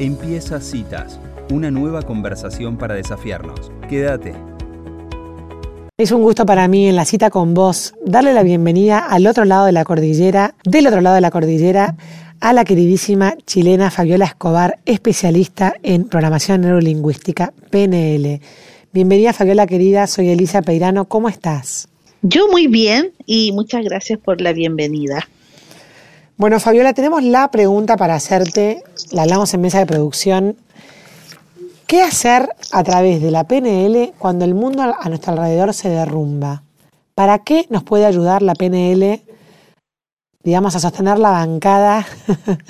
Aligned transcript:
Empieza 0.00 0.60
Citas, 0.60 1.18
una 1.50 1.72
nueva 1.72 2.02
conversación 2.02 2.78
para 2.78 2.94
desafiarnos. 2.94 3.72
Quédate. 3.88 4.32
Es 5.96 6.12
un 6.12 6.22
gusto 6.22 6.46
para 6.46 6.68
mí 6.68 6.86
en 6.86 6.94
la 6.94 7.04
cita 7.04 7.30
con 7.30 7.52
vos 7.52 7.94
darle 8.06 8.32
la 8.32 8.44
bienvenida 8.44 9.00
al 9.00 9.26
otro 9.26 9.44
lado 9.44 9.66
de 9.66 9.72
la 9.72 9.84
cordillera, 9.84 10.54
del 10.62 10.86
otro 10.86 11.00
lado 11.00 11.16
de 11.16 11.20
la 11.20 11.32
cordillera, 11.32 11.96
a 12.38 12.52
la 12.52 12.64
queridísima 12.64 13.34
chilena 13.44 13.90
Fabiola 13.90 14.26
Escobar, 14.26 14.78
especialista 14.86 15.74
en 15.82 16.04
programación 16.04 16.60
neurolingüística, 16.60 17.52
PNL. 17.70 18.40
Bienvenida 18.92 19.32
Fabiola 19.32 19.66
querida, 19.66 20.06
soy 20.06 20.28
Elisa 20.28 20.62
Peirano, 20.62 21.06
¿cómo 21.06 21.28
estás? 21.28 21.88
Yo 22.22 22.46
muy 22.46 22.68
bien 22.68 23.10
y 23.26 23.50
muchas 23.50 23.82
gracias 23.84 24.20
por 24.20 24.40
la 24.40 24.52
bienvenida. 24.52 25.26
Bueno, 26.38 26.60
Fabiola, 26.60 26.94
tenemos 26.94 27.24
la 27.24 27.50
pregunta 27.50 27.96
para 27.96 28.14
hacerte, 28.14 28.84
la 29.10 29.22
hablamos 29.22 29.52
en 29.54 29.60
mesa 29.60 29.80
de 29.80 29.86
producción. 29.86 30.56
¿Qué 31.88 32.00
hacer 32.00 32.50
a 32.70 32.84
través 32.84 33.20
de 33.20 33.32
la 33.32 33.42
PNL 33.42 34.12
cuando 34.16 34.44
el 34.44 34.54
mundo 34.54 34.84
a 34.84 35.08
nuestro 35.08 35.32
alrededor 35.32 35.74
se 35.74 35.88
derrumba? 35.88 36.62
¿Para 37.16 37.40
qué 37.40 37.66
nos 37.70 37.82
puede 37.82 38.06
ayudar 38.06 38.42
la 38.42 38.54
PNL, 38.54 39.20
digamos, 40.44 40.76
a 40.76 40.78
sostener 40.78 41.18
la 41.18 41.32
bancada 41.32 42.06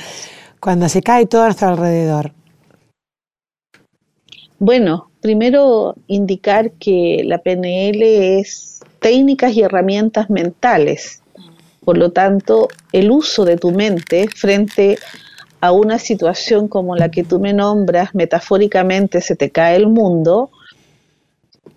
cuando 0.60 0.88
se 0.88 1.02
cae 1.02 1.27
todo 1.27 1.42
a 1.42 1.46
nuestro 1.48 1.69
alrededor? 1.69 2.32
Bueno, 4.58 5.10
primero 5.20 5.94
indicar 6.06 6.70
que 6.70 7.20
la 7.22 7.36
PNL 7.36 8.00
es 8.38 8.80
técnicas 9.00 9.52
y 9.52 9.60
herramientas 9.60 10.30
mentales 10.30 11.20
por 11.88 11.97
lo 11.97 12.10
tanto, 12.10 12.69
el 12.92 13.10
uso 13.10 13.47
de 13.47 13.56
tu 13.56 13.70
mente 13.70 14.28
frente 14.28 14.98
a 15.62 15.73
una 15.73 15.98
situación 15.98 16.69
como 16.69 16.95
la 16.97 17.11
que 17.11 17.24
tú 17.24 17.41
me 17.41 17.55
nombras, 17.55 18.14
metafóricamente 18.14 19.23
se 19.23 19.37
te 19.37 19.48
cae 19.48 19.77
el 19.77 19.87
mundo, 19.87 20.51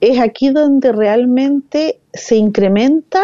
es 0.01 0.19
aquí 0.19 0.49
donde 0.49 0.91
realmente 0.91 2.01
se 2.11 2.35
incrementa 2.35 3.23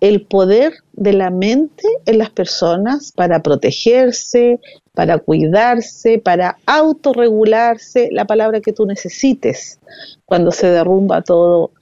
el 0.00 0.22
poder 0.22 0.74
de 0.92 1.14
la 1.14 1.30
mente 1.30 1.82
en 2.06 2.18
las 2.18 2.30
personas 2.30 3.10
para 3.10 3.42
protegerse, 3.42 4.60
para 4.94 5.18
cuidarse, 5.18 6.20
para 6.20 6.58
autorregularse, 6.64 8.08
la 8.12 8.24
palabra 8.24 8.60
que 8.60 8.72
tú 8.72 8.86
necesites 8.86 9.80
cuando 10.26 10.52
se 10.52 10.68
derrumba 10.68 11.22
todo 11.22 11.72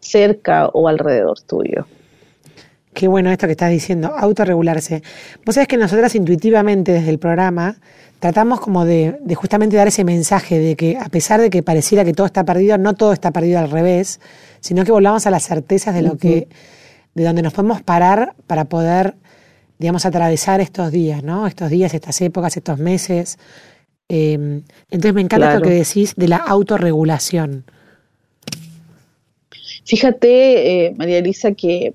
cerca 0.00 0.68
o 0.74 0.88
alrededor 0.88 1.40
tuyo. 1.40 1.86
Qué 2.94 3.08
bueno 3.08 3.30
esto 3.30 3.46
que 3.46 3.52
estás 3.52 3.70
diciendo, 3.70 4.14
autorregularse. 4.14 5.02
Vos 5.46 5.54
sabés 5.54 5.68
que 5.68 5.78
nosotras 5.78 6.14
intuitivamente 6.14 6.92
desde 6.92 7.08
el 7.08 7.18
programa 7.18 7.76
tratamos 8.20 8.60
como 8.60 8.84
de, 8.84 9.18
justamente 9.34 9.76
dar 9.76 9.88
ese 9.88 10.04
mensaje 10.04 10.58
de 10.58 10.76
que 10.76 10.98
a 10.98 11.08
pesar 11.08 11.40
de 11.40 11.48
que 11.48 11.62
pareciera 11.62 12.04
que 12.04 12.12
todo 12.12 12.26
está 12.26 12.44
perdido, 12.44 12.76
no 12.76 12.94
todo 12.94 13.12
está 13.12 13.30
perdido 13.30 13.58
al 13.58 13.70
revés, 13.70 14.20
sino 14.60 14.84
que 14.84 14.92
volvamos 14.92 15.26
a 15.26 15.30
las 15.30 15.44
certezas 15.44 15.94
de 15.94 16.02
lo 16.02 16.18
que, 16.18 16.48
de 17.14 17.24
donde 17.24 17.40
nos 17.40 17.54
podemos 17.54 17.82
parar 17.82 18.34
para 18.46 18.66
poder, 18.66 19.14
digamos, 19.78 20.04
atravesar 20.04 20.60
estos 20.60 20.92
días, 20.92 21.22
¿no? 21.22 21.46
Estos 21.46 21.70
días, 21.70 21.94
estas 21.94 22.20
épocas, 22.20 22.56
estos 22.56 22.78
meses. 22.78 23.38
Em, 24.08 24.62
entonces 24.90 25.14
me 25.14 25.22
encanta 25.22 25.54
lo 25.54 25.62
que 25.62 25.70
decís 25.70 26.14
de 26.14 26.28
la 26.28 26.36
autorregulación. 26.36 27.64
Fíjate, 29.84 30.86
eh, 30.86 30.94
María 30.96 31.18
Elisa, 31.18 31.52
que 31.52 31.94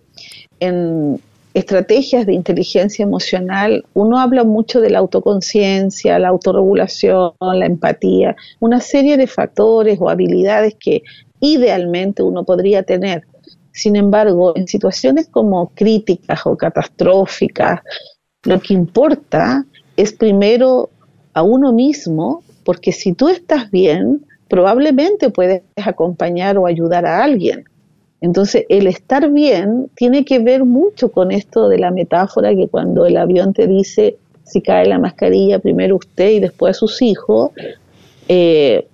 en 0.60 1.22
estrategias 1.54 2.26
de 2.26 2.34
inteligencia 2.34 3.04
emocional, 3.04 3.84
uno 3.96 4.20
habla 4.20 4.44
mucho 4.44 4.80
de 4.80 4.92
la 4.92 5.00
autoconciencia, 5.00 6.20
la 6.20 6.28
autorregulación, 6.28 7.32
la 7.40 7.66
empatía, 7.66 8.36
una 8.60 8.80
serie 8.80 9.18
de 9.18 9.26
factores 9.26 9.98
o 10.00 10.10
habilidades 10.10 10.76
que 10.80 11.02
idealmente 11.40 12.22
uno 12.22 12.44
podría 12.44 12.84
tener. 12.84 13.24
Sin 13.72 13.96
embargo, 13.96 14.54
en 14.56 14.68
situaciones 14.68 15.30
como 15.30 15.70
críticas 15.70 16.42
o 16.46 16.56
catastróficas, 16.56 17.82
lo 18.44 18.60
que 18.60 18.74
importa 18.74 19.66
es 19.96 20.14
primero 20.14 20.90
a 21.34 21.42
uno 21.42 21.74
mismo, 21.74 22.44
porque 22.64 22.92
si 22.92 23.14
tú 23.14 23.30
estás 23.30 23.72
bien, 23.72 24.26
probablemente 24.48 25.30
puedes 25.30 25.64
acompañar 25.76 26.58
o 26.58 26.68
ayudar 26.68 27.06
a 27.06 27.24
alguien. 27.24 27.66
Entonces, 28.22 28.66
el 28.70 28.88
estar 28.88 29.30
bien 29.32 29.90
tiene 29.96 30.26
que 30.26 30.40
ver 30.40 30.66
mucho 30.66 31.12
con 31.12 31.32
esto 31.32 31.70
de 31.70 31.78
la 31.78 31.92
metáfora 31.92 32.56
que 32.56 32.68
cuando 32.68 33.06
el 33.06 33.18
avión 33.18 33.54
te 33.54 33.68
dice 33.68 34.18
si 34.44 34.62
cae 34.62 34.88
la 34.88 34.98
mascarilla, 34.98 35.60
primero 35.60 35.98
usted 35.98 36.32
y 36.32 36.40
después 36.40 36.78
sus 36.78 37.02
hijos, 37.02 37.52
eh, 38.30 38.88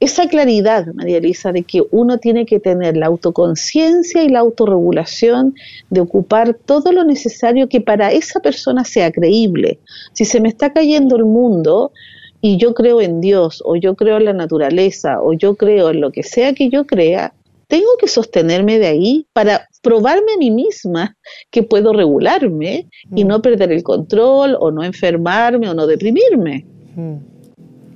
esa 0.00 0.28
claridad, 0.28 0.86
María 0.94 1.18
Elisa, 1.18 1.52
de 1.52 1.62
que 1.62 1.82
uno 1.90 2.18
tiene 2.18 2.46
que 2.46 2.60
tener 2.60 2.96
la 2.96 3.06
autoconciencia 3.06 4.22
y 4.22 4.28
la 4.28 4.40
autorregulación 4.40 5.54
de 5.88 6.00
ocupar 6.00 6.54
todo 6.54 6.92
lo 6.92 7.04
necesario 7.04 7.68
que 7.68 7.80
para 7.80 8.12
esa 8.12 8.40
persona 8.40 8.84
sea 8.84 9.12
creíble. 9.12 9.78
Si 10.12 10.24
se 10.24 10.40
me 10.40 10.48
está 10.48 10.72
cayendo 10.72 11.16
el 11.16 11.24
mundo 11.24 11.92
y 12.40 12.58
yo 12.58 12.74
creo 12.74 13.00
en 13.00 13.20
Dios, 13.20 13.62
o 13.64 13.76
yo 13.76 13.94
creo 13.94 14.18
en 14.18 14.26
la 14.26 14.34
naturaleza, 14.34 15.22
o 15.22 15.32
yo 15.32 15.54
creo 15.54 15.90
en 15.90 16.00
lo 16.00 16.10
que 16.10 16.22
sea 16.22 16.52
que 16.52 16.68
yo 16.68 16.86
crea, 16.86 17.32
tengo 17.74 17.96
que 17.98 18.06
sostenerme 18.06 18.78
de 18.78 18.86
ahí 18.86 19.26
para 19.32 19.68
probarme 19.82 20.34
a 20.34 20.38
mí 20.38 20.52
misma 20.52 21.16
que 21.50 21.64
puedo 21.64 21.92
regularme 21.92 22.88
y 23.12 23.24
mm. 23.24 23.26
no 23.26 23.42
perder 23.42 23.72
el 23.72 23.82
control 23.82 24.56
o 24.60 24.70
no 24.70 24.84
enfermarme 24.84 25.68
o 25.68 25.74
no 25.74 25.88
deprimirme. 25.88 26.64
Mm. 26.94 27.16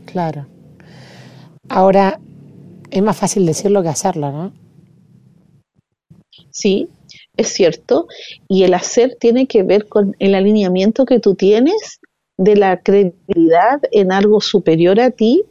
Claro. 0.05 0.49
Ahora, 1.69 2.19
es 2.91 3.03
más 3.05 3.17
fácil 3.17 3.47
decirlo 3.47 3.81
que 3.81 3.89
hacerlo, 3.89 4.33
¿no? 4.33 4.53
Sí, 6.51 6.89
es 7.37 7.47
cierto. 7.47 8.09
Y 8.49 8.65
el 8.65 8.75
hacer 8.75 9.17
tiene 9.21 9.47
que 9.47 9.63
ver 9.63 9.87
con 9.87 10.17
el 10.19 10.35
alineamiento 10.35 11.05
que 11.05 11.21
tú 11.21 11.37
tienes 11.37 12.01
de 12.37 12.57
la 12.57 12.81
credibilidad 12.83 13.81
en 13.93 14.11
algo 14.11 14.41
superior 14.41 14.99
a 14.99 15.13
ti 15.13 15.45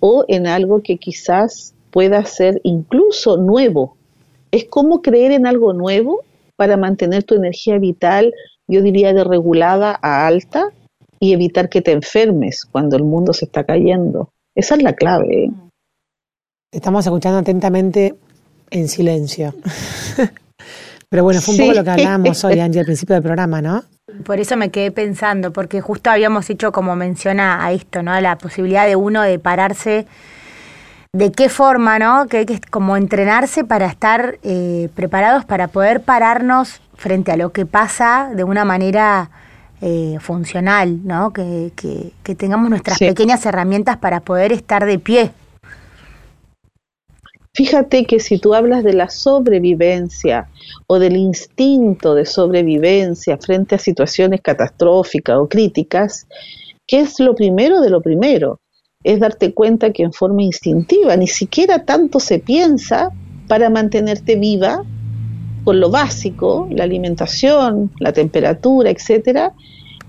o 0.00 0.24
en 0.26 0.46
algo 0.46 0.82
que 0.82 0.96
quizás 0.96 1.73
pueda 1.94 2.24
ser 2.24 2.60
incluso 2.64 3.36
nuevo. 3.36 3.96
Es 4.50 4.64
como 4.64 5.00
creer 5.00 5.30
en 5.30 5.46
algo 5.46 5.72
nuevo 5.72 6.22
para 6.56 6.76
mantener 6.76 7.22
tu 7.22 7.36
energía 7.36 7.78
vital, 7.78 8.34
yo 8.66 8.82
diría, 8.82 9.12
de 9.12 9.22
regulada 9.22 9.96
a 10.02 10.26
alta 10.26 10.70
y 11.20 11.32
evitar 11.32 11.68
que 11.68 11.82
te 11.82 11.92
enfermes 11.92 12.64
cuando 12.64 12.96
el 12.96 13.04
mundo 13.04 13.32
se 13.32 13.44
está 13.44 13.62
cayendo. 13.62 14.30
Esa 14.56 14.74
es 14.74 14.82
la 14.82 14.94
clave. 14.94 15.44
¿eh? 15.44 15.50
Estamos 16.72 17.06
escuchando 17.06 17.38
atentamente 17.38 18.16
en 18.70 18.88
silencio. 18.88 19.54
Pero 21.08 21.22
bueno, 21.22 21.40
fue 21.40 21.54
un 21.54 21.60
poco 21.60 21.74
lo 21.74 21.84
que 21.84 21.90
hablábamos 21.90 22.42
hoy, 22.42 22.58
Angie, 22.58 22.80
al 22.80 22.86
principio 22.86 23.14
del 23.14 23.22
programa, 23.22 23.62
¿no? 23.62 23.84
Por 24.24 24.40
eso 24.40 24.56
me 24.56 24.72
quedé 24.72 24.90
pensando, 24.90 25.52
porque 25.52 25.80
justo 25.80 26.10
habíamos 26.10 26.50
hecho 26.50 26.72
como 26.72 26.96
menciona 26.96 27.64
a 27.64 27.70
esto, 27.70 28.02
¿no? 28.02 28.20
La 28.20 28.36
posibilidad 28.36 28.84
de 28.84 28.96
uno 28.96 29.22
de 29.22 29.38
pararse 29.38 30.06
de 31.14 31.30
qué 31.30 31.48
forma, 31.48 32.00
¿no? 32.00 32.26
Que 32.26 32.38
hay 32.38 32.46
que 32.46 32.60
como 32.60 32.96
entrenarse 32.96 33.62
para 33.62 33.86
estar 33.86 34.38
eh, 34.42 34.88
preparados 34.96 35.44
para 35.44 35.68
poder 35.68 36.02
pararnos 36.02 36.80
frente 36.96 37.30
a 37.30 37.36
lo 37.36 37.52
que 37.52 37.66
pasa 37.66 38.32
de 38.34 38.42
una 38.42 38.64
manera 38.64 39.30
eh, 39.80 40.16
funcional, 40.18 41.06
¿no? 41.06 41.32
Que, 41.32 41.70
que, 41.76 42.34
tengamos 42.34 42.68
nuestras 42.68 42.98
pequeñas 42.98 43.46
herramientas 43.46 43.96
para 43.98 44.20
poder 44.20 44.50
estar 44.50 44.84
de 44.86 44.98
pie. 44.98 45.30
Fíjate 47.54 48.06
que 48.06 48.18
si 48.18 48.40
tú 48.40 48.52
hablas 48.52 48.82
de 48.82 48.94
la 48.94 49.08
sobrevivencia 49.08 50.48
o 50.88 50.98
del 50.98 51.16
instinto 51.16 52.16
de 52.16 52.26
sobrevivencia 52.26 53.38
frente 53.38 53.76
a 53.76 53.78
situaciones 53.78 54.40
catastróficas 54.40 55.36
o 55.36 55.48
críticas, 55.48 56.26
¿qué 56.88 56.98
es 57.02 57.20
lo 57.20 57.36
primero 57.36 57.80
de 57.80 57.90
lo 57.90 58.00
primero? 58.00 58.58
Es 59.04 59.20
darte 59.20 59.52
cuenta 59.52 59.92
que 59.92 60.02
en 60.02 60.12
forma 60.12 60.42
instintiva, 60.42 61.16
ni 61.16 61.28
siquiera 61.28 61.84
tanto 61.84 62.18
se 62.18 62.38
piensa 62.38 63.10
para 63.46 63.68
mantenerte 63.68 64.36
viva 64.36 64.82
con 65.64 65.80
lo 65.80 65.90
básico, 65.90 66.66
la 66.70 66.84
alimentación, 66.84 67.90
la 67.98 68.12
temperatura, 68.12 68.90
etcétera. 68.90 69.52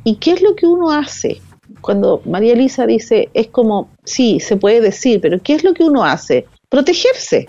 ¿Y 0.03 0.15
qué 0.15 0.31
es 0.31 0.41
lo 0.41 0.55
que 0.55 0.65
uno 0.65 0.91
hace? 0.91 1.41
Cuando 1.81 2.21
María 2.25 2.53
Elisa 2.53 2.85
dice, 2.85 3.29
es 3.33 3.47
como, 3.47 3.89
sí, 4.03 4.39
se 4.39 4.57
puede 4.57 4.81
decir, 4.81 5.19
pero 5.21 5.41
¿qué 5.41 5.53
es 5.53 5.63
lo 5.63 5.73
que 5.73 5.83
uno 5.83 6.03
hace? 6.03 6.45
Protegerse. 6.69 7.47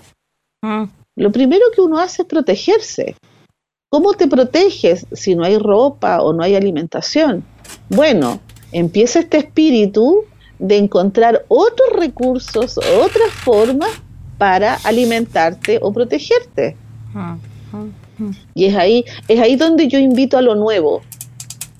Mm. 0.61 0.83
Lo 1.15 1.31
primero 1.31 1.65
que 1.73 1.81
uno 1.81 1.97
hace 1.97 2.23
es 2.23 2.27
protegerse. 2.27 3.15
¿Cómo 3.89 4.13
te 4.13 4.27
proteges 4.27 5.07
si 5.13 5.35
no 5.35 5.43
hay 5.43 5.57
ropa 5.57 6.21
o 6.21 6.33
no 6.33 6.43
hay 6.43 6.55
alimentación? 6.55 7.43
Bueno, 7.89 8.39
empieza 8.71 9.19
este 9.19 9.37
espíritu 9.37 10.25
de 10.59 10.77
encontrar 10.77 11.45
otros 11.47 11.89
recursos, 11.97 12.77
otras 12.77 13.31
formas 13.43 13.89
para 14.37 14.75
alimentarte 14.83 15.79
o 15.81 15.91
protegerte. 15.91 16.75
Y 18.55 18.65
es 18.65 18.75
ahí, 18.75 19.05
es 19.27 19.39
ahí 19.39 19.55
donde 19.55 19.87
yo 19.87 19.99
invito 19.99 20.37
a 20.37 20.41
lo 20.41 20.55
nuevo, 20.55 21.01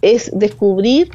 es 0.01 0.29
descubrir 0.33 1.09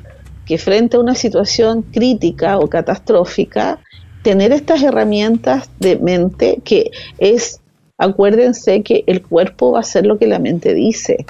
que 0.46 0.58
frente 0.58 0.96
a 0.96 1.00
una 1.00 1.14
situación 1.14 1.82
crítica 1.82 2.58
o 2.58 2.68
catastrófica, 2.68 3.78
tener 4.22 4.52
estas 4.52 4.82
herramientas 4.82 5.70
de 5.78 5.96
mente 5.96 6.60
que 6.64 6.90
es, 7.18 7.60
acuérdense 7.98 8.82
que 8.82 9.04
el 9.06 9.22
cuerpo 9.22 9.72
va 9.72 9.78
a 9.78 9.80
hacer 9.82 10.06
lo 10.06 10.18
que 10.18 10.26
la 10.26 10.38
mente 10.38 10.74
dice. 10.74 11.24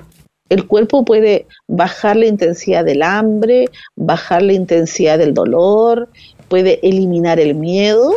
El 0.53 0.67
cuerpo 0.67 1.03
puede 1.03 1.47
bajar 1.67 2.17
la 2.17 2.27
intensidad 2.27 2.85
del 2.85 3.03
hambre, 3.03 3.71
bajar 3.97 4.43
la 4.43 4.53
intensidad 4.53 5.17
del 5.17 5.33
dolor, 5.33 6.11
puede 6.49 6.79
eliminar 6.87 7.41
el 7.41 7.55
miedo 7.55 8.13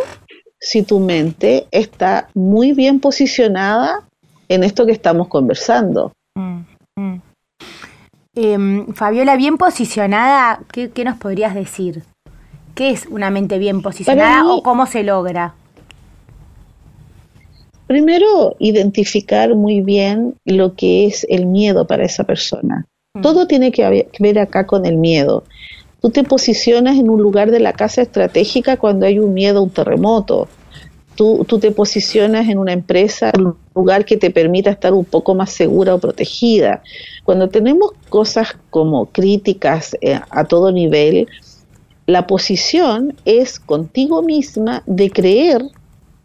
si 0.59 0.83
tu 0.83 0.99
mente 0.99 1.65
está 1.71 2.27
muy 2.33 2.73
bien 2.73 2.99
posicionada 2.99 4.03
en 4.49 4.65
esto 4.65 4.85
que 4.85 4.91
estamos 4.91 5.29
conversando. 5.29 6.11
Mm, 6.35 6.59
mm. 6.97 7.21
Em, 8.35 8.93
Fabiola, 8.93 9.37
bien 9.37 9.57
posicionada, 9.57 10.59
¿qué, 10.73 11.05
nos 11.05 11.15
podrías 11.15 11.55
decir? 11.55 12.03
¿Qué 12.73 12.89
es 12.89 13.05
una 13.05 13.29
mente 13.29 13.59
bien 13.59 13.81
posicionada 13.81 14.45
o 14.45 14.61
cómo 14.61 14.87
se 14.87 15.03
logra? 15.03 15.53
Primero, 17.87 18.55
identificar 18.59 19.53
muy 19.53 19.81
bien 19.81 20.35
lo 20.43 20.73
que 20.73 21.05
es 21.05 21.25
el 21.29 21.45
miedo 21.45 21.85
para 21.85 22.05
esa 22.05 22.23
persona. 22.23 22.87
Mm. 23.13 23.21
Todo 23.21 23.47
tiene 23.47 23.71
que 23.71 24.07
ver 24.19 24.39
acá 24.39 24.65
con 24.65 24.85
el 24.85 24.97
miedo. 24.97 25.43
Tú 26.01 26.09
te 26.09 26.23
posicionas 26.23 26.97
en 26.97 27.09
un 27.09 27.21
lugar 27.21 27.51
de 27.51 27.59
la 27.59 27.73
casa 27.73 28.01
estratégica 28.01 28.77
cuando 28.77 29.05
hay 29.05 29.19
un 29.19 29.33
miedo 29.33 29.59
a 29.59 29.63
un 29.63 29.69
terremoto. 29.69 30.47
Tú, 31.15 31.45
tú 31.47 31.59
te 31.59 31.71
posicionas 31.71 32.49
en 32.49 32.57
una 32.57 32.73
empresa, 32.73 33.31
en 33.33 33.47
un 33.47 33.57
lugar 33.73 34.03
que 34.03 34.17
te 34.17 34.31
permita 34.31 34.69
estar 34.69 34.93
un 34.93 35.05
poco 35.05 35.33
más 35.33 35.51
segura 35.51 35.95
o 35.95 35.99
protegida. 35.99 36.83
Cuando 37.23 37.49
tenemos 37.49 37.91
cosas 38.09 38.55
como 38.69 39.05
críticas 39.07 39.95
eh, 40.01 40.19
a 40.29 40.43
todo 40.43 40.71
nivel, 40.71 41.27
la 42.05 42.27
posición 42.27 43.15
es 43.25 43.59
contigo 43.59 44.21
misma 44.21 44.83
de 44.85 45.09
creer 45.09 45.63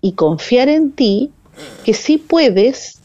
y 0.03 0.13
confiar 0.13 0.69
en 0.69 0.93
ti 0.93 1.31
que 1.85 1.95
sí 1.95 2.19
puedes 2.19 3.01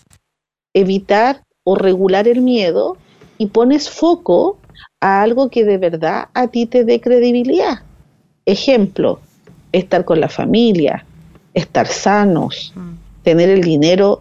evitar 0.73 1.43
o 1.63 1.75
regular 1.75 2.27
el 2.27 2.41
miedo 2.41 2.97
y 3.37 3.47
pones 3.47 3.89
foco 3.89 4.59
a 4.99 5.21
algo 5.21 5.49
que 5.49 5.65
de 5.65 5.77
verdad 5.77 6.29
a 6.33 6.47
ti 6.47 6.65
te 6.65 6.83
dé 6.83 7.01
credibilidad. 7.01 7.79
Ejemplo, 8.45 9.19
estar 9.71 10.05
con 10.05 10.19
la 10.19 10.29
familia, 10.29 11.05
estar 11.53 11.87
sanos, 11.87 12.73
mm. 12.75 13.23
tener 13.23 13.49
el 13.49 13.61
dinero 13.61 14.19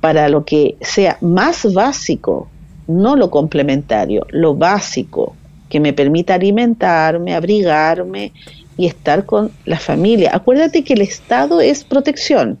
para 0.00 0.28
lo 0.28 0.44
que 0.44 0.76
sea 0.80 1.18
más 1.20 1.72
básico, 1.72 2.48
no 2.86 3.16
lo 3.16 3.30
complementario, 3.30 4.26
lo 4.30 4.54
básico, 4.54 5.36
que 5.68 5.80
me 5.80 5.92
permita 5.92 6.34
alimentarme, 6.34 7.34
abrigarme 7.34 8.32
y 8.76 8.86
estar 8.86 9.26
con 9.26 9.52
la 9.64 9.78
familia. 9.78 10.30
Acuérdate 10.34 10.82
que 10.82 10.94
el 10.94 11.02
Estado 11.02 11.60
es 11.60 11.84
protección. 11.84 12.58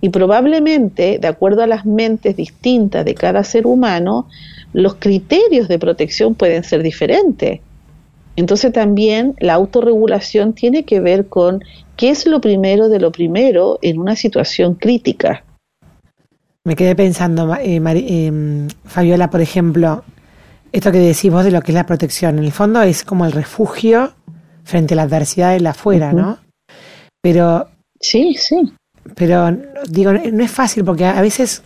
Y 0.00 0.10
probablemente, 0.10 1.18
de 1.20 1.28
acuerdo 1.28 1.62
a 1.62 1.66
las 1.66 1.84
mentes 1.84 2.36
distintas 2.36 3.04
de 3.04 3.14
cada 3.14 3.42
ser 3.44 3.66
humano, 3.66 4.28
los 4.72 4.94
criterios 4.94 5.68
de 5.68 5.78
protección 5.78 6.34
pueden 6.34 6.62
ser 6.64 6.82
diferentes. 6.82 7.60
Entonces 8.36 8.72
también 8.72 9.34
la 9.40 9.54
autorregulación 9.54 10.52
tiene 10.52 10.84
que 10.84 11.00
ver 11.00 11.26
con 11.26 11.64
qué 11.96 12.10
es 12.10 12.26
lo 12.26 12.40
primero 12.40 12.88
de 12.88 13.00
lo 13.00 13.10
primero 13.10 13.80
en 13.82 13.98
una 13.98 14.14
situación 14.14 14.74
crítica. 14.74 15.44
Me 16.64 16.76
quedé 16.76 16.94
pensando, 16.94 17.52
eh, 17.56 17.80
em, 17.82 18.68
Fabiola, 18.84 19.30
por 19.30 19.40
ejemplo, 19.40 20.04
esto 20.70 20.92
que 20.92 20.98
decís 20.98 21.32
vos 21.32 21.44
de 21.44 21.50
lo 21.50 21.62
que 21.62 21.72
es 21.72 21.74
la 21.74 21.86
protección, 21.86 22.38
en 22.38 22.44
el 22.44 22.52
fondo 22.52 22.82
es 22.82 23.02
como 23.02 23.24
el 23.24 23.32
refugio 23.32 24.12
frente 24.62 24.94
a 24.94 24.98
la 24.98 25.02
adversidad 25.04 25.54
de 25.54 25.60
la 25.60 25.70
afuera, 25.70 26.12
¿no? 26.12 26.38
Pero... 27.20 27.68
Sí, 27.98 28.34
sí. 28.38 28.56
Pero 29.14 29.56
digo, 29.88 30.12
no 30.12 30.44
es 30.44 30.50
fácil 30.50 30.84
porque 30.84 31.04
a 31.04 31.20
veces, 31.20 31.62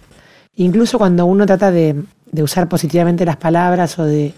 incluso 0.54 0.98
cuando 0.98 1.26
uno 1.26 1.46
trata 1.46 1.70
de, 1.70 2.02
usar 2.40 2.68
positivamente 2.68 3.24
las 3.24 3.36
palabras 3.36 3.98
o 3.98 4.04
de... 4.04 4.32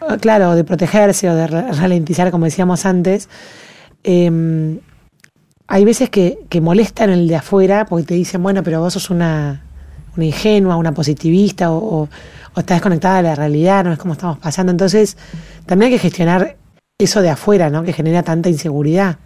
O 0.00 0.16
claro, 0.18 0.54
de 0.54 0.64
protegerse 0.64 1.28
o 1.28 1.34
de 1.34 1.46
ralentizar, 1.46 2.30
como 2.30 2.46
decíamos 2.46 2.86
antes, 2.86 3.28
eh, 4.02 4.78
hay 5.66 5.84
veces 5.84 6.10
que, 6.10 6.38
que 6.48 6.60
molestan 6.60 7.10
el 7.10 7.28
de 7.28 7.36
afuera 7.36 7.86
porque 7.86 8.06
te 8.06 8.14
dicen, 8.14 8.42
bueno, 8.42 8.62
pero 8.62 8.80
vos 8.80 8.92
sos 8.92 9.10
una, 9.10 9.62
una 10.16 10.24
ingenua, 10.24 10.76
una 10.76 10.92
positivista 10.92 11.70
o, 11.70 12.02
o, 12.02 12.08
estás 12.56 12.76
desconectada 12.76 13.16
de 13.18 13.22
la 13.24 13.34
realidad, 13.34 13.84
no 13.84 13.92
es 13.92 13.98
como 13.98 14.12
estamos 14.12 14.38
pasando. 14.38 14.70
Entonces, 14.70 15.16
también 15.66 15.90
hay 15.90 15.98
que 15.98 16.02
gestionar 16.02 16.56
eso 16.98 17.22
de 17.22 17.30
afuera, 17.30 17.70
¿no? 17.70 17.82
Que 17.82 17.92
genera 17.92 18.22
tanta 18.22 18.48
inseguridad. 18.48 19.18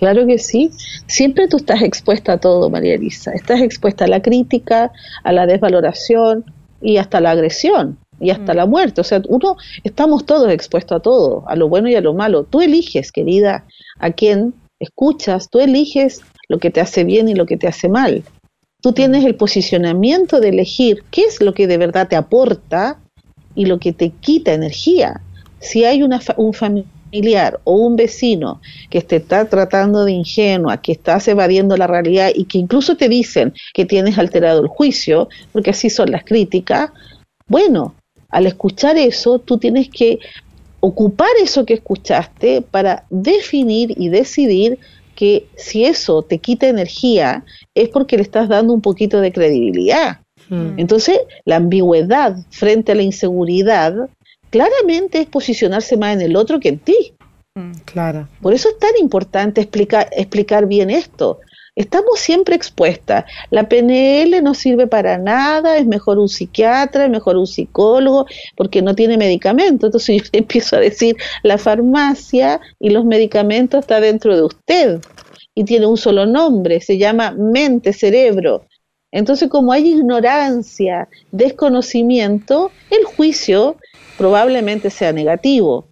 Claro 0.00 0.26
que 0.26 0.38
sí. 0.38 0.70
Siempre 1.06 1.46
tú 1.46 1.58
estás 1.58 1.82
expuesta 1.82 2.32
a 2.32 2.38
todo, 2.38 2.70
María 2.70 2.94
Elisa. 2.94 3.32
Estás 3.32 3.60
expuesta 3.60 4.06
a 4.06 4.08
la 4.08 4.22
crítica, 4.22 4.90
a 5.24 5.32
la 5.32 5.46
desvaloración 5.46 6.46
y 6.80 6.96
hasta 6.96 7.20
la 7.20 7.32
agresión 7.32 7.98
y 8.18 8.30
hasta 8.30 8.54
mm. 8.54 8.56
la 8.56 8.64
muerte. 8.64 9.02
O 9.02 9.04
sea, 9.04 9.20
uno, 9.28 9.56
estamos 9.84 10.24
todos 10.24 10.50
expuestos 10.50 10.96
a 10.96 11.00
todo, 11.00 11.44
a 11.46 11.54
lo 11.54 11.68
bueno 11.68 11.90
y 11.90 11.96
a 11.96 12.00
lo 12.00 12.14
malo. 12.14 12.44
Tú 12.44 12.62
eliges, 12.62 13.12
querida, 13.12 13.66
a 13.98 14.10
quién 14.10 14.54
escuchas, 14.78 15.50
tú 15.50 15.60
eliges 15.60 16.22
lo 16.48 16.58
que 16.58 16.70
te 16.70 16.80
hace 16.80 17.04
bien 17.04 17.28
y 17.28 17.34
lo 17.34 17.44
que 17.44 17.58
te 17.58 17.68
hace 17.68 17.90
mal. 17.90 18.24
Tú 18.80 18.94
tienes 18.94 19.26
el 19.26 19.34
posicionamiento 19.34 20.40
de 20.40 20.48
elegir 20.48 21.04
qué 21.10 21.24
es 21.24 21.42
lo 21.42 21.52
que 21.52 21.66
de 21.66 21.76
verdad 21.76 22.08
te 22.08 22.16
aporta 22.16 22.98
y 23.54 23.66
lo 23.66 23.78
que 23.78 23.92
te 23.92 24.08
quita 24.08 24.54
energía. 24.54 25.20
Si 25.58 25.84
hay 25.84 26.02
una, 26.02 26.22
un 26.38 26.54
familiar 26.54 26.99
o 27.64 27.72
un 27.72 27.96
vecino 27.96 28.60
que 28.88 29.00
te 29.02 29.16
está 29.16 29.48
tratando 29.48 30.04
de 30.04 30.12
ingenua, 30.12 30.80
que 30.80 30.92
estás 30.92 31.26
evadiendo 31.28 31.76
la 31.76 31.86
realidad 31.86 32.30
y 32.34 32.44
que 32.44 32.58
incluso 32.58 32.96
te 32.96 33.08
dicen 33.08 33.52
que 33.74 33.84
tienes 33.84 34.18
alterado 34.18 34.62
el 34.62 34.68
juicio, 34.68 35.28
porque 35.52 35.70
así 35.70 35.90
son 35.90 36.10
las 36.10 36.24
críticas, 36.24 36.90
bueno, 37.46 37.94
al 38.28 38.46
escuchar 38.46 38.96
eso, 38.96 39.38
tú 39.38 39.58
tienes 39.58 39.88
que 39.88 40.20
ocupar 40.80 41.30
eso 41.42 41.66
que 41.66 41.74
escuchaste 41.74 42.62
para 42.62 43.04
definir 43.10 43.94
y 43.96 44.08
decidir 44.08 44.78
que 45.14 45.46
si 45.56 45.84
eso 45.84 46.22
te 46.22 46.38
quita 46.38 46.68
energía 46.68 47.44
es 47.74 47.88
porque 47.88 48.16
le 48.16 48.22
estás 48.22 48.48
dando 48.48 48.72
un 48.72 48.80
poquito 48.80 49.20
de 49.20 49.32
credibilidad. 49.32 50.20
Hmm. 50.48 50.78
Entonces, 50.78 51.18
la 51.44 51.56
ambigüedad 51.56 52.36
frente 52.50 52.92
a 52.92 52.94
la 52.94 53.02
inseguridad 53.02 54.08
claramente 54.50 55.20
es 55.20 55.26
posicionarse 55.26 55.96
más 55.96 56.14
en 56.14 56.20
el 56.20 56.36
otro 56.36 56.60
que 56.60 56.68
en 56.68 56.78
ti. 56.78 57.14
Hmm. 57.54 57.72
Claro. 57.84 58.28
Por 58.42 58.52
eso 58.52 58.68
es 58.68 58.78
tan 58.78 58.92
importante 59.00 59.60
explicar, 59.60 60.08
explicar 60.12 60.66
bien 60.66 60.90
esto. 60.90 61.40
Estamos 61.76 62.18
siempre 62.18 62.56
expuestas. 62.56 63.24
La 63.50 63.68
PNL 63.68 64.42
no 64.42 64.54
sirve 64.54 64.86
para 64.86 65.18
nada, 65.18 65.78
es 65.78 65.86
mejor 65.86 66.18
un 66.18 66.28
psiquiatra, 66.28 67.04
es 67.04 67.10
mejor 67.10 67.36
un 67.36 67.46
psicólogo, 67.46 68.26
porque 68.56 68.82
no 68.82 68.94
tiene 68.94 69.16
medicamento. 69.16 69.86
Entonces 69.86 70.22
yo 70.24 70.28
empiezo 70.32 70.76
a 70.76 70.80
decir, 70.80 71.16
la 71.42 71.58
farmacia 71.58 72.60
y 72.78 72.90
los 72.90 73.04
medicamentos 73.04 73.80
está 73.80 74.00
dentro 74.00 74.36
de 74.36 74.42
usted 74.42 75.00
y 75.54 75.64
tiene 75.64 75.86
un 75.86 75.96
solo 75.96 76.26
nombre, 76.26 76.80
se 76.80 76.98
llama 76.98 77.32
mente, 77.32 77.92
cerebro. 77.92 78.66
Entonces 79.12 79.48
como 79.48 79.72
hay 79.72 79.88
ignorancia, 79.88 81.08
desconocimiento, 81.32 82.70
el 82.90 83.04
juicio 83.04 83.76
probablemente 84.16 84.90
sea 84.90 85.12
negativo. 85.12 85.88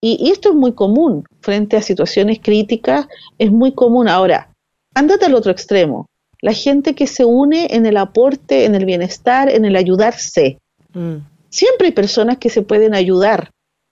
Y, 0.00 0.18
y 0.20 0.30
esto 0.30 0.50
es 0.50 0.54
muy 0.54 0.72
común 0.72 1.24
frente 1.40 1.76
a 1.76 1.82
situaciones 1.82 2.38
críticas, 2.40 3.06
es 3.38 3.50
muy 3.50 3.72
común. 3.72 4.08
Ahora, 4.08 4.50
Ándate 4.96 5.26
al 5.26 5.34
otro 5.34 5.52
extremo. 5.52 6.08
La 6.40 6.54
gente 6.54 6.94
que 6.94 7.06
se 7.06 7.26
une 7.26 7.66
en 7.70 7.84
el 7.84 7.98
aporte, 7.98 8.64
en 8.64 8.74
el 8.74 8.86
bienestar, 8.86 9.50
en 9.50 9.66
el 9.66 9.76
ayudarse. 9.76 10.56
Mm. 10.94 11.16
Siempre 11.50 11.88
hay 11.88 11.92
personas 11.92 12.38
que 12.38 12.48
se 12.48 12.62
pueden 12.62 12.94
ayudar. 12.94 13.50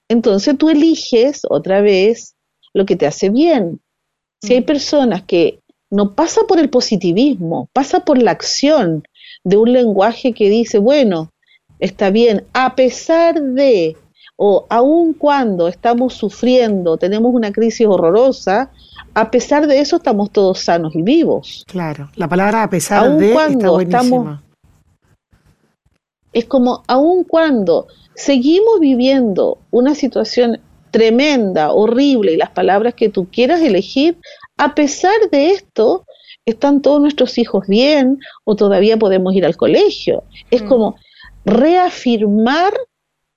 Entonces 0.08 0.56
tú 0.56 0.70
eliges 0.70 1.42
otra 1.50 1.82
vez 1.82 2.36
lo 2.72 2.86
que 2.86 2.96
te 2.96 3.06
hace 3.06 3.28
bien. 3.28 3.80
Si 4.42 4.54
hay 4.54 4.62
mm. 4.62 4.64
personas 4.64 5.22
que 5.24 5.60
no 5.90 6.14
pasa 6.14 6.40
por 6.48 6.58
el 6.58 6.70
positivismo, 6.70 7.68
pasa 7.74 8.00
por 8.00 8.16
la 8.16 8.30
acción 8.30 9.04
de 9.44 9.58
un 9.58 9.74
lenguaje 9.74 10.32
que 10.32 10.48
dice, 10.48 10.78
bueno, 10.78 11.28
está 11.84 12.10
bien, 12.10 12.44
a 12.52 12.74
pesar 12.74 13.40
de, 13.40 13.96
o 14.36 14.66
aun 14.70 15.12
cuando 15.12 15.68
estamos 15.68 16.14
sufriendo, 16.14 16.96
tenemos 16.96 17.34
una 17.34 17.52
crisis 17.52 17.86
horrorosa, 17.86 18.70
a 19.12 19.30
pesar 19.30 19.66
de 19.66 19.80
eso 19.80 19.96
estamos 19.96 20.30
todos 20.30 20.60
sanos 20.60 20.94
y 20.94 21.02
vivos. 21.02 21.64
Claro, 21.68 22.10
la 22.16 22.26
palabra 22.28 22.62
a 22.62 22.70
pesar 22.70 23.16
de 23.16 23.32
está 23.34 23.82
Estamos, 23.82 24.40
es 26.32 26.46
como, 26.46 26.82
aun 26.88 27.24
cuando 27.24 27.86
seguimos 28.14 28.80
viviendo 28.80 29.58
una 29.70 29.94
situación 29.94 30.60
tremenda, 30.90 31.72
horrible, 31.72 32.32
y 32.32 32.36
las 32.36 32.50
palabras 32.50 32.94
que 32.94 33.08
tú 33.10 33.28
quieras 33.30 33.60
elegir, 33.60 34.16
a 34.56 34.74
pesar 34.74 35.14
de 35.30 35.50
esto, 35.50 36.06
están 36.46 36.82
todos 36.82 37.00
nuestros 37.00 37.36
hijos 37.38 37.66
bien 37.66 38.18
o 38.44 38.56
todavía 38.56 38.96
podemos 38.96 39.34
ir 39.34 39.44
al 39.44 39.56
colegio. 39.56 40.24
Es 40.50 40.62
mm. 40.62 40.68
como 40.68 40.96
reafirmar 41.44 42.72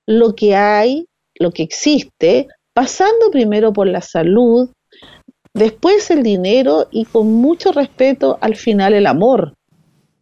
lo 0.06 0.36
que 0.36 0.56
hay, 0.56 1.06
lo 1.36 1.52
que 1.52 1.64
existe, 1.64 2.48
pasando 2.74 3.32
primero 3.32 3.74
por 3.74 3.88
la 3.88 4.02
salud, 4.02 4.70
después 5.54 6.10
el 6.12 6.24
dinero 6.24 6.88
y 6.92 7.06
con 7.06 7.34
mucho 7.34 7.72
respeto 7.72 8.38
al 8.42 8.56
final 8.56 8.94
el 8.94 9.08
amor. 9.08 9.54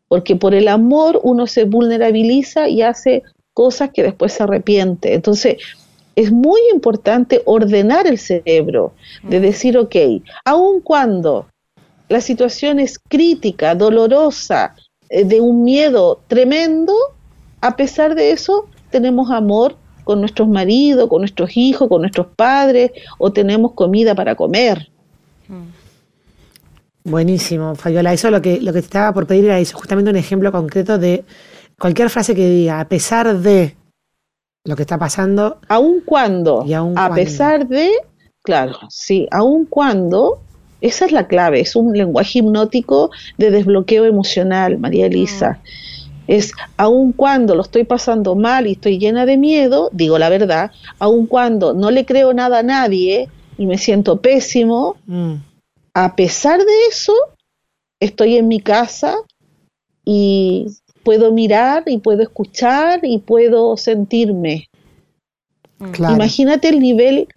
Porque 0.08 0.36
por 0.36 0.54
el 0.54 0.68
amor 0.68 1.20
uno 1.24 1.48
se 1.48 1.65
vulnerabiliza 1.65 2.70
y 2.70 2.82
hace 2.82 3.24
cosas 3.54 3.92
que 3.94 4.04
después 4.04 4.34
se 4.34 4.44
arrepiente. 4.44 5.13
Entonces, 5.13 5.58
es 6.15 6.32
muy 6.32 6.62
importante 6.74 7.42
ordenar 7.46 8.08
el 8.08 8.18
cerebro, 8.18 8.94
de 9.24 9.39
decir, 9.39 9.77
ok, 9.77 9.96
aun 10.46 10.80
cuando 10.82 11.48
la 12.08 12.22
situación 12.22 12.80
es 12.80 13.00
crítica, 13.00 13.75
dolorosa, 13.75 14.75
eh, 15.10 15.25
de 15.25 15.42
un 15.42 15.63
miedo 15.63 16.22
tremendo, 16.27 16.94
a 17.62 17.76
pesar 17.76 18.16
de 18.16 18.32
eso 18.32 18.68
tenemos 18.90 19.32
amor 19.32 19.76
con 20.04 20.20
nuestros 20.20 20.48
maridos, 20.48 21.10
con 21.10 21.22
nuestros 21.22 21.58
hijos, 21.58 21.90
con 21.90 22.02
nuestros 22.02 22.28
padres, 22.36 22.92
o 23.18 23.34
tenemos 23.34 23.74
comida 23.74 24.16
para 24.16 24.36
comer. 24.36 24.90
Buenísimo, 27.04 27.76
Fabiola. 27.76 28.14
Eso 28.14 28.32
lo 28.32 28.42
que, 28.42 28.62
lo 28.62 28.72
que 28.72 28.80
te 28.80 28.86
estaba 28.86 29.14
por 29.14 29.28
pedir 29.28 29.46
era 29.46 29.60
eso, 29.60 29.78
justamente 29.78 30.10
un 30.10 30.16
ejemplo 30.16 30.52
concreto 30.52 30.98
de 30.98 31.26
cualquier 31.80 32.10
frase 32.10 32.34
que 32.36 32.50
diga, 32.50 32.80
a 32.80 32.88
pesar 32.88 33.38
de 33.40 33.76
lo 34.64 34.76
que 34.76 34.84
está 34.84 34.98
pasando. 34.98 35.60
Aun 35.68 36.02
cuando, 36.06 36.66
a 36.96 37.14
pesar 37.14 37.68
de, 37.68 37.92
claro, 38.44 38.78
sí, 38.90 39.28
aun 39.32 39.66
cuando, 39.66 40.40
esa 40.82 41.06
es 41.06 41.12
la 41.12 41.28
clave, 41.28 41.62
es 41.62 41.76
un 41.76 41.94
lenguaje 41.94 42.40
hipnótico 42.40 43.12
de 43.38 43.52
desbloqueo 43.52 44.06
emocional, 44.06 44.78
María 44.78 45.06
Elisa. 45.06 45.60
Mm. 45.62 45.95
Es, 46.27 46.51
aun 46.77 47.12
cuando 47.12 47.55
lo 47.55 47.62
estoy 47.62 47.84
pasando 47.84 48.36
mal 48.36 48.67
y 48.67 48.74
estoy 48.74 48.98
llena 48.98 49.25
de 49.25 49.38
miedo, 49.38 49.89
digo 49.94 50.17
la 50.17 50.29
verdad, 50.29 50.72
aun 51.00 51.27
cuando 51.27 51.74
no 51.74 51.91
le 51.91 52.05
creo 52.05 52.34
nada 52.34 52.60
a 52.60 52.63
nadie 52.63 53.29
y 53.58 53.65
me 53.65 53.77
siento 53.77 54.22
pésimo, 54.22 54.98
mm 55.05 55.36
a 55.96 56.15
pesar 56.17 56.60
de 56.60 56.88
eso, 56.89 57.13
estoy 58.01 58.36
en 58.36 58.50
mi 58.50 58.60
casa 58.60 59.15
y 60.03 60.67
puedo 61.03 61.32
mirar 61.32 61.84
y 61.88 62.00
puedo 62.00 62.22
escuchar 62.22 63.00
y 63.03 63.20
puedo 63.20 63.77
sentirme. 63.77 64.70
Imagínate 65.79 66.67
el 66.67 66.79
nivel 66.79 67.29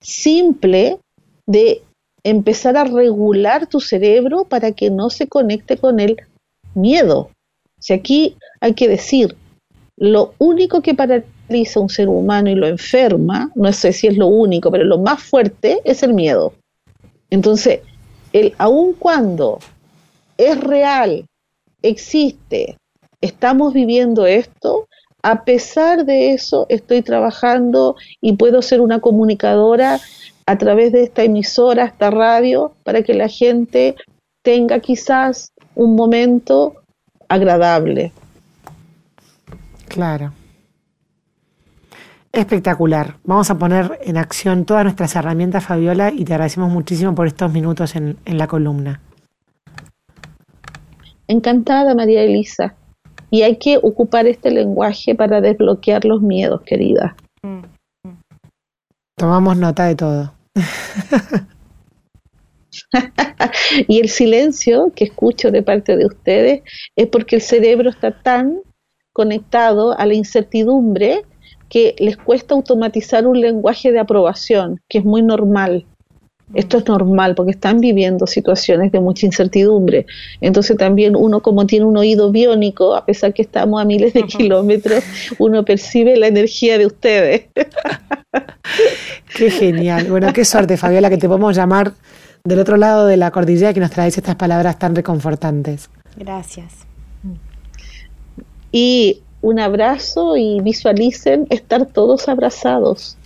simple 0.00 0.98
de 1.46 1.82
empezar 2.22 2.76
a 2.76 2.84
regular 2.84 3.66
tu 3.66 3.80
cerebro 3.80 4.44
para 4.44 4.70
que 4.70 4.88
no 4.88 5.10
se 5.10 5.26
conecte 5.26 5.76
con 5.76 5.98
el 5.98 6.16
miedo. 6.74 7.30
Si 7.86 7.92
aquí 7.92 8.36
hay 8.60 8.74
que 8.74 8.88
decir, 8.88 9.36
lo 9.96 10.34
único 10.38 10.82
que 10.82 10.94
paraliza 10.94 11.78
a 11.78 11.82
un 11.84 11.88
ser 11.88 12.08
humano 12.08 12.50
y 12.50 12.56
lo 12.56 12.66
enferma, 12.66 13.52
no 13.54 13.72
sé 13.72 13.92
si 13.92 14.08
es 14.08 14.16
lo 14.16 14.26
único, 14.26 14.72
pero 14.72 14.82
lo 14.82 14.98
más 14.98 15.22
fuerte 15.22 15.80
es 15.84 16.02
el 16.02 16.12
miedo. 16.12 16.52
Entonces, 17.30 17.82
el 18.32 18.56
aun 18.58 18.94
cuando 18.94 19.60
es 20.36 20.60
real, 20.60 21.26
existe, 21.80 22.76
estamos 23.20 23.72
viviendo 23.72 24.26
esto, 24.26 24.88
a 25.22 25.44
pesar 25.44 26.04
de 26.04 26.32
eso 26.32 26.66
estoy 26.68 27.02
trabajando 27.02 27.94
y 28.20 28.32
puedo 28.32 28.62
ser 28.62 28.80
una 28.80 28.98
comunicadora 28.98 30.00
a 30.44 30.58
través 30.58 30.90
de 30.90 31.04
esta 31.04 31.22
emisora, 31.22 31.84
esta 31.84 32.10
radio, 32.10 32.72
para 32.82 33.04
que 33.04 33.14
la 33.14 33.28
gente 33.28 33.94
tenga 34.42 34.80
quizás 34.80 35.52
un 35.76 35.94
momento 35.94 36.82
agradable. 37.28 38.12
Claro. 39.88 40.32
Espectacular. 42.32 43.16
Vamos 43.24 43.50
a 43.50 43.56
poner 43.56 43.98
en 44.02 44.18
acción 44.18 44.66
todas 44.66 44.84
nuestras 44.84 45.16
herramientas, 45.16 45.64
Fabiola, 45.64 46.12
y 46.12 46.24
te 46.24 46.34
agradecemos 46.34 46.70
muchísimo 46.70 47.14
por 47.14 47.26
estos 47.26 47.50
minutos 47.50 47.96
en, 47.96 48.18
la 48.26 48.46
columna. 48.46 49.00
Encantada, 51.28 51.94
María 51.94 52.22
Elisa. 52.22 52.74
Y 53.30 53.42
hay 53.42 53.56
que 53.56 53.78
ocupar 53.78 54.26
este 54.26 54.50
lenguaje 54.50 55.14
para 55.14 55.40
desbloquear 55.40 56.04
los 56.04 56.20
miedos, 56.20 56.60
querida. 56.62 57.16
Tomamos 59.16 59.56
nota 59.56 59.86
de 59.86 59.94
todo. 59.94 60.32
y 63.88 64.00
el 64.00 64.08
silencio 64.08 64.92
que 64.94 65.04
escucho 65.04 65.50
de 65.50 65.62
parte 65.62 65.96
de 65.96 66.06
ustedes 66.06 66.62
es 66.94 67.06
porque 67.06 67.36
el 67.36 67.42
cerebro 67.42 67.90
está 67.90 68.10
tan 68.10 68.60
conectado 69.12 69.98
a 69.98 70.04
la 70.06 70.14
incertidumbre 70.14 71.22
que 71.68 71.96
les 71.98 72.16
cuesta 72.16 72.54
automatizar 72.54 73.26
un 73.26 73.40
lenguaje 73.40 73.90
de 73.90 73.98
aprobación, 73.98 74.80
que 74.88 74.98
es 74.98 75.04
muy 75.04 75.22
normal. 75.22 75.84
Esto 76.54 76.78
es 76.78 76.86
normal 76.86 77.34
porque 77.34 77.50
están 77.50 77.80
viviendo 77.80 78.26
situaciones 78.26 78.92
de 78.92 79.00
mucha 79.00 79.26
incertidumbre. 79.26 80.06
Entonces 80.40 80.76
también 80.76 81.16
uno 81.16 81.42
como 81.42 81.66
tiene 81.66 81.86
un 81.86 81.96
oído 81.96 82.30
biónico, 82.30 82.94
a 82.94 83.04
pesar 83.04 83.34
que 83.34 83.42
estamos 83.42 83.80
a 83.80 83.84
miles 83.84 84.12
de 84.12 84.22
kilómetros, 84.22 85.02
uno 85.38 85.64
percibe 85.64 86.16
la 86.16 86.28
energía 86.28 86.78
de 86.78 86.86
ustedes. 86.86 87.46
Qué 89.34 89.50
genial. 89.50 90.06
Bueno, 90.08 90.32
qué 90.32 90.44
suerte, 90.44 90.76
Fabiola, 90.76 91.10
que 91.10 91.18
te 91.18 91.26
podemos 91.26 91.56
llamar 91.56 91.92
del 92.46 92.60
otro 92.60 92.76
lado 92.76 93.06
de 93.06 93.16
la 93.16 93.30
cordillera 93.32 93.74
que 93.74 93.80
nos 93.80 93.90
traes 93.90 94.16
estas 94.16 94.36
palabras 94.36 94.78
tan 94.78 94.94
reconfortantes. 94.94 95.90
Gracias. 96.16 96.72
Y 98.70 99.20
un 99.42 99.58
abrazo 99.58 100.36
y 100.36 100.60
visualicen 100.60 101.46
estar 101.50 101.86
todos 101.86 102.28
abrazados. 102.28 103.16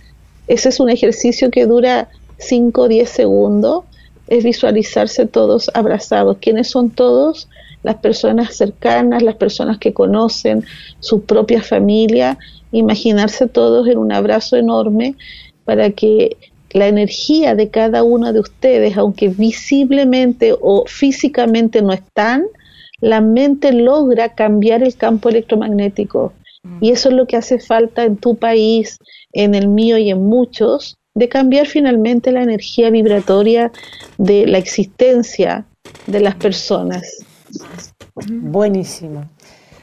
Ese 0.47 0.69
es 0.69 0.79
un 0.79 0.89
ejercicio 0.89 1.51
que 1.51 1.65
dura 1.67 2.09
5 2.39 2.81
o 2.81 2.87
10 2.87 3.09
segundos, 3.09 3.83
es 4.27 4.43
visualizarse 4.43 5.27
todos 5.27 5.69
abrazados. 5.73 6.37
¿Quiénes 6.41 6.69
son 6.69 6.89
todos? 6.89 7.47
Las 7.83 7.97
personas 7.97 8.55
cercanas, 8.55 9.21
las 9.21 9.35
personas 9.35 9.77
que 9.77 9.93
conocen, 9.93 10.65
su 10.99 11.23
propia 11.23 11.61
familia, 11.61 12.37
imaginarse 12.71 13.47
todos 13.47 13.87
en 13.87 13.97
un 13.97 14.11
abrazo 14.11 14.55
enorme 14.55 15.15
para 15.65 15.91
que 15.91 16.37
la 16.73 16.87
energía 16.87 17.55
de 17.55 17.69
cada 17.69 18.03
uno 18.03 18.33
de 18.33 18.39
ustedes, 18.39 18.97
aunque 18.97 19.27
visiblemente 19.27 20.55
o 20.59 20.85
físicamente 20.87 21.81
no 21.81 21.91
están, 21.91 22.45
la 22.99 23.19
mente 23.19 23.73
logra 23.73 24.35
cambiar 24.35 24.83
el 24.83 24.95
campo 24.95 25.29
electromagnético. 25.29 26.33
Y 26.79 26.91
eso 26.91 27.09
es 27.09 27.15
lo 27.15 27.25
que 27.25 27.37
hace 27.37 27.59
falta 27.59 28.03
en 28.03 28.17
tu 28.17 28.35
país, 28.35 28.99
en 29.33 29.55
el 29.55 29.67
mío 29.67 29.97
y 29.97 30.11
en 30.11 30.23
muchos, 30.23 30.95
de 31.15 31.27
cambiar 31.27 31.65
finalmente 31.65 32.31
la 32.31 32.43
energía 32.43 32.89
vibratoria 32.91 33.71
de 34.17 34.45
la 34.45 34.59
existencia 34.59 35.65
de 36.05 36.19
las 36.19 36.35
personas. 36.35 37.25
Buenísimo. 38.27 39.25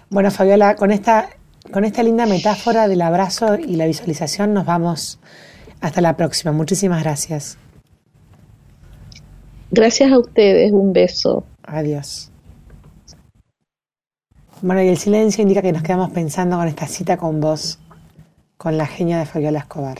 Bueno, 0.09 0.31
Fabiola, 0.31 0.77
con 0.77 0.93
esta, 0.93 1.29
con 1.73 1.85
esta 1.85 2.03
linda 2.03 2.27
metáfora 2.27 2.87
del 2.87 3.03
abrazo 3.03 3.59
y 3.59 3.75
la 3.75 3.87
visualización 3.87 4.55
nos 4.55 4.65
vamos 4.65 5.19
hasta 5.81 6.01
la 6.01 6.17
próxima. 6.17 6.53
Muchísimas 6.53 7.03
gracias. 7.03 7.59
Gracias 9.71 10.11
a 10.11 10.19
ustedes. 10.19 10.73
Un 10.73 10.93
beso. 10.93 11.45
Adiós. 11.63 12.31
Bueno, 14.61 14.83
y 14.83 14.89
el 14.89 14.99
silencio 14.99 15.43
indica 15.43 15.63
que 15.63 15.73
nos 15.73 15.83
quedamos 15.83 16.11
pensando 16.11 16.57
con 16.57 16.67
esta 16.67 16.87
cita 16.87 17.17
con 17.17 17.41
vos, 17.41 17.79
con 18.57 18.77
la 18.77 18.87
genia 18.87 19.19
de 19.19 19.27
Fabiola 19.27 19.61
Escobar. 19.61 19.99